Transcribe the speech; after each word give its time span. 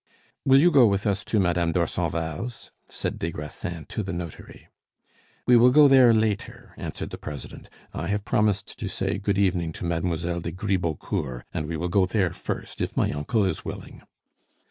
"Will 0.45 0.59
you 0.59 0.71
go 0.71 0.87
with 0.87 1.05
us 1.05 1.23
to 1.25 1.39
Madame 1.39 1.73
Dorsonval's?" 1.73 2.71
said 2.87 3.19
des 3.19 3.29
Grassins 3.29 3.85
to 3.89 4.01
the 4.01 4.11
notary. 4.11 4.67
"We 5.45 5.55
will 5.55 5.69
go 5.69 5.87
there 5.87 6.11
later," 6.11 6.73
answered 6.75 7.11
the 7.11 7.19
president. 7.19 7.69
"I 7.93 8.07
have 8.07 8.25
promised 8.25 8.79
to 8.79 8.87
say 8.87 9.19
good 9.19 9.37
evening 9.37 9.73
to 9.73 9.85
Mademoiselle 9.85 10.39
de 10.41 10.51
Gribeaucourt, 10.53 11.43
and 11.53 11.67
we 11.67 11.77
will 11.77 11.87
go 11.89 12.07
there 12.07 12.33
first, 12.33 12.81
if 12.81 12.97
my 12.97 13.11
uncle 13.11 13.45
is 13.45 13.63
willing." 13.63 14.01